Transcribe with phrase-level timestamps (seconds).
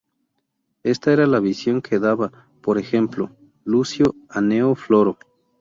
[0.81, 2.31] Esta era la visión que daba,
[2.63, 5.19] por ejemplo, Lucio Anneo Floro.